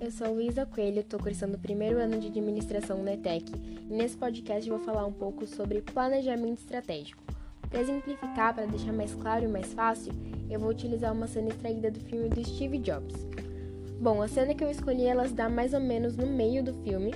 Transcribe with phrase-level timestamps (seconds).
[0.00, 4.16] eu sou Luísa Coelho, estou cursando o primeiro ano de administração na ETEC e nesse
[4.16, 7.22] podcast vou falar um pouco sobre planejamento estratégico.
[7.68, 10.12] Para exemplificar, para deixar mais claro e mais fácil,
[10.48, 13.14] eu vou utilizar uma cena extraída do filme do Steve Jobs.
[14.00, 16.72] Bom, a cena que eu escolhi ela se dá mais ou menos no meio do
[16.82, 17.14] filme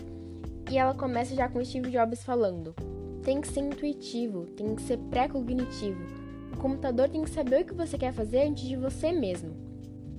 [0.70, 2.74] e ela começa já com Steve Jobs falando:
[3.22, 6.04] tem que ser intuitivo, tem que ser pré-cognitivo.
[6.52, 9.56] O computador tem que saber o que você quer fazer antes de você mesmo.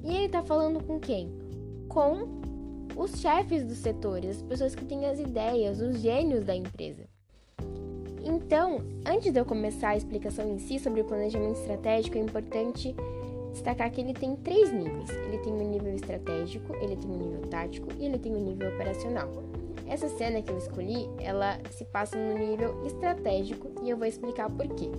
[0.03, 1.31] E ele está falando com quem?
[1.87, 2.43] Com
[2.95, 7.03] os chefes dos setores, as pessoas que têm as ideias, os gênios da empresa.
[8.23, 12.95] Então, antes de eu começar a explicação em si sobre o planejamento estratégico, é importante
[13.51, 15.09] destacar que ele tem três níveis.
[15.09, 18.73] Ele tem um nível estratégico, ele tem um nível tático e ele tem um nível
[18.73, 19.29] operacional.
[19.87, 24.49] Essa cena que eu escolhi, ela se passa no nível estratégico e eu vou explicar
[24.49, 24.89] por quê.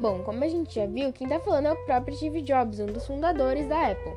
[0.00, 2.86] Bom, como a gente já viu, quem está falando é o próprio Steve Jobs, um
[2.86, 4.12] dos fundadores da Apple.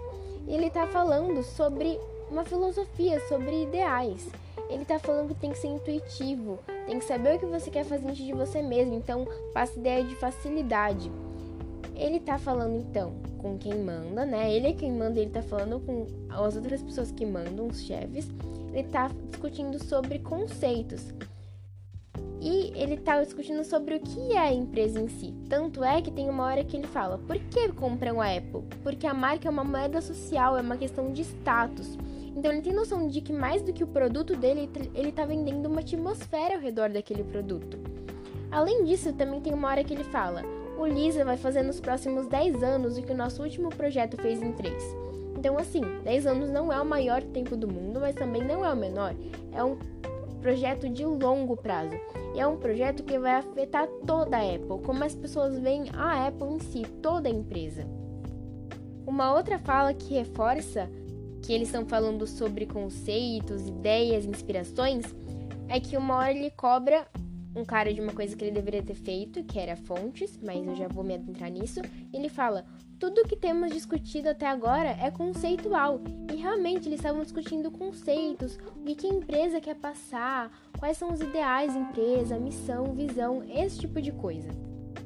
[0.48, 2.00] E ele está falando sobre
[2.32, 4.30] uma filosofia sobre ideais.
[4.70, 7.84] Ele está falando que tem que ser intuitivo, tem que saber o que você quer
[7.84, 11.12] fazer antes de você mesmo, então passa ideia de facilidade.
[11.94, 14.52] Ele está falando então com quem manda, né?
[14.54, 18.30] Ele é quem manda, ele está falando com as outras pessoas que mandam, os chefes.
[18.70, 21.14] Ele está discutindo sobre conceitos.
[22.40, 25.34] E ele está discutindo sobre o que é a empresa em si.
[25.48, 28.64] Tanto é que tem uma hora que ele fala: por que compram a Apple?
[28.82, 31.98] Porque a marca é uma moeda social, é uma questão de status.
[32.36, 35.66] Então ele tem noção de que mais do que o produto dele, ele está vendendo
[35.68, 37.78] uma atmosfera ao redor daquele produto.
[38.50, 40.44] Além disso, também tem uma hora que ele fala:
[40.78, 44.42] o Lisa vai fazer nos próximos 10 anos o que o nosso último projeto fez
[44.42, 45.02] em 3.
[45.38, 48.72] Então, assim, 10 anos não é o maior tempo do mundo, mas também não é
[48.72, 49.16] o menor.
[49.52, 49.78] É um
[50.42, 51.96] projeto de longo prazo.
[52.36, 56.28] E é um projeto que vai afetar toda a Apple, como as pessoas veem a
[56.28, 57.88] Apple em si, toda a empresa.
[59.06, 60.90] Uma outra fala que reforça
[61.42, 65.06] que eles estão falando sobre conceitos, ideias, inspirações,
[65.68, 67.08] é que uma hora ele cobra
[67.56, 70.76] um cara de uma coisa que ele deveria ter feito, que era fontes, mas eu
[70.76, 71.82] já vou me adentrar nisso.
[72.14, 72.66] Ele fala:
[73.00, 76.00] tudo que temos discutido até agora é conceitual.
[76.32, 81.20] E realmente eles estavam discutindo conceitos, o que a empresa quer passar, quais são os
[81.20, 84.50] ideais da empresa, missão, visão, esse tipo de coisa.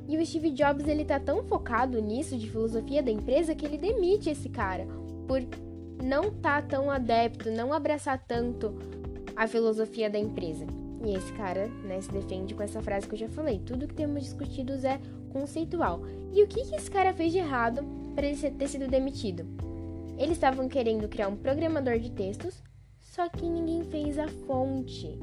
[0.07, 3.77] E o Steve Jobs ele tá tão focado nisso de filosofia da empresa que ele
[3.77, 4.85] demite esse cara
[5.27, 5.41] por
[6.01, 8.73] não tá tão adepto, não abraçar tanto
[9.35, 10.65] a filosofia da empresa.
[11.03, 13.93] E esse cara né, se defende com essa frase que eu já falei: tudo que
[13.93, 14.99] temos discutido é
[15.31, 16.01] conceitual.
[16.33, 17.83] E o que, que esse cara fez de errado
[18.15, 19.45] para ele ter sido demitido?
[20.17, 22.63] Eles estavam querendo criar um programador de textos,
[23.01, 25.19] só que ninguém fez a fonte.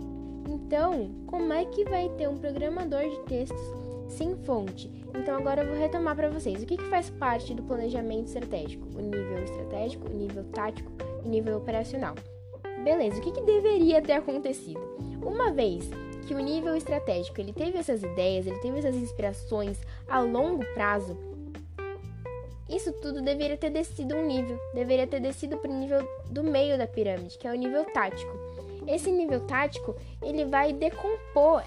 [0.49, 3.61] Então, como é que vai ter um programador de textos
[4.09, 5.02] sem fonte?
[5.15, 6.63] Então agora eu vou retomar para vocês.
[6.63, 8.87] O que, que faz parte do planejamento estratégico?
[8.97, 10.91] O nível estratégico, o nível tático
[11.25, 12.15] e o nível operacional.
[12.83, 14.81] Beleza, o que, que deveria ter acontecido?
[15.25, 15.89] Uma vez
[16.27, 19.79] que o nível estratégico ele teve essas ideias, ele teve essas inspirações
[20.09, 21.17] a longo prazo,
[22.73, 26.79] isso tudo deveria ter descido um nível, deveria ter descido para o nível do meio
[26.79, 28.33] da pirâmide, que é o nível tático.
[28.87, 31.63] Esse nível tático, ele vai decompor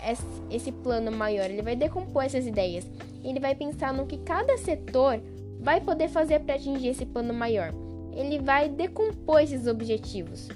[0.49, 2.85] esse plano maior, ele vai decompor essas ideias.
[3.23, 5.21] Ele vai pensar no que cada setor
[5.59, 7.73] vai poder fazer para atingir esse plano maior.
[8.13, 10.49] Ele vai decompor esses objetivos.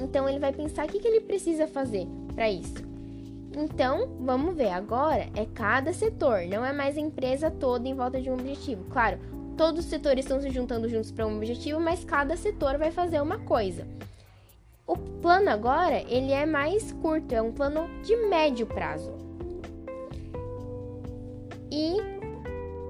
[0.00, 2.74] Então ele vai pensar o que, ele precisa fazer para isso.
[3.56, 8.20] Então, vamos ver, agora é cada setor, não é mais a empresa toda em volta
[8.20, 8.84] de um objetivo.
[8.90, 9.18] Claro,
[9.56, 13.20] todos os setores estão se juntando juntos para um objetivo, mas cada setor vai fazer
[13.22, 13.86] uma coisa.
[14.86, 19.12] O plano agora, ele é mais curto, é um plano de médio prazo.
[21.72, 21.96] E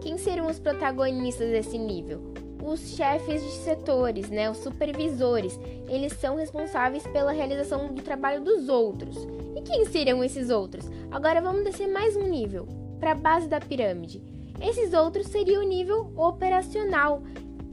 [0.02, 2.20] quem serão os protagonistas desse nível?
[2.62, 5.58] Os chefes de setores, né, os supervisores,
[5.88, 9.16] eles são responsáveis pela realização do trabalho dos outros.
[9.56, 10.84] E quem seriam esses outros?
[11.10, 12.68] Agora vamos descer mais um nível,
[13.00, 14.22] para a base da pirâmide.
[14.60, 17.22] Esses outros seriam o nível operacional,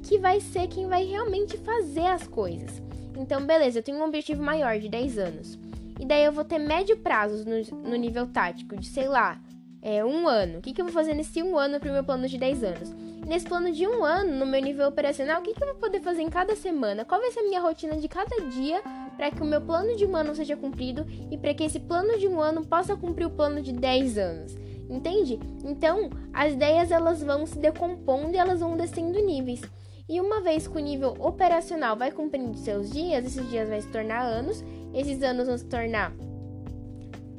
[0.02, 2.82] que vai ser quem vai realmente fazer as coisas.
[3.16, 5.60] Então, beleza, eu tenho um objetivo maior de 10 anos.
[6.00, 9.40] E daí eu vou ter médio prazos no, no nível tático, de sei lá,
[9.82, 10.60] é, um ano.
[10.60, 12.64] O que, que eu vou fazer nesse um ano para o meu plano de 10
[12.64, 12.96] anos?
[13.28, 16.02] Nesse plano de um ano, no meu nível operacional, o que, que eu vou poder
[16.02, 17.06] fazer em cada semana?
[17.06, 18.82] Qual vai ser a minha rotina de cada dia
[19.16, 22.18] para que o meu plano de um ano seja cumprido e para que esse plano
[22.18, 24.56] de um ano possa cumprir o plano de 10 anos?
[24.90, 25.40] Entende?
[25.64, 29.62] Então, as ideias elas vão se decompondo e elas vão descendo níveis.
[30.08, 33.88] E uma vez que o nível operacional vai cumprindo seus dias, esses dias vai se
[33.88, 34.64] tornar anos,
[34.94, 36.14] esses anos vão se tornar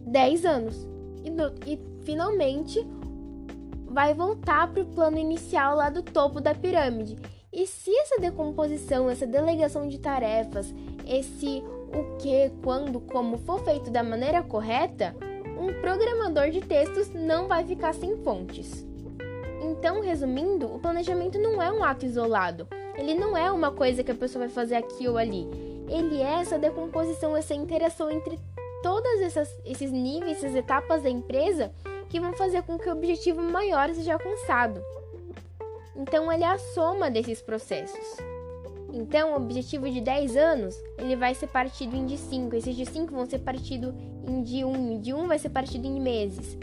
[0.07, 0.89] 10 anos.
[1.23, 2.85] E, no, e finalmente
[3.87, 7.17] vai voltar para o plano inicial lá do topo da pirâmide.
[7.53, 10.75] E se essa decomposição, essa delegação de tarefas,
[11.07, 11.63] esse
[11.95, 15.15] o que, quando, como for feito da maneira correta,
[15.57, 18.85] um programador de textos não vai ficar sem fontes.
[19.79, 22.67] Então, resumindo, o planejamento não é um ato isolado.
[22.97, 25.47] Ele não é uma coisa que a pessoa vai fazer aqui ou ali.
[25.89, 28.39] Ele é essa decomposição, essa interação entre
[28.83, 29.21] todos
[29.65, 31.73] esses níveis, essas etapas da empresa
[32.09, 34.81] que vão fazer com que o objetivo maior seja alcançado.
[35.97, 38.17] Então, ele é a soma desses processos.
[38.93, 42.55] Então, o objetivo de 10 anos, ele vai ser partido em de 5.
[42.55, 43.93] Esses de 5 vão ser partido
[44.27, 46.57] em de 1, e de 1 vai ser partido em meses.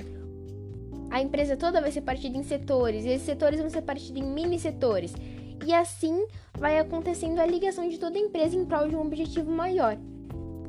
[1.11, 4.25] A empresa toda vai ser partida em setores, e esses setores vão ser partidos em
[4.25, 5.13] mini setores.
[5.65, 6.25] E assim
[6.57, 9.97] vai acontecendo a ligação de toda a empresa em prol de um objetivo maior.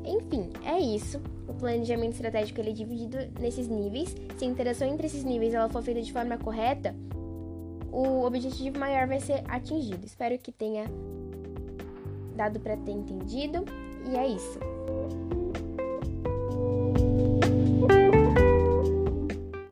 [0.04, 1.20] Enfim, é isso.
[1.46, 4.14] O planejamento estratégico ele é dividido nesses níveis.
[4.36, 6.94] Se a interação entre esses níveis ela for feita de forma correta,
[7.92, 10.04] o objetivo maior vai ser atingido.
[10.04, 10.86] Espero que tenha
[12.34, 13.64] dado para ter entendido.
[14.10, 14.58] E é isso.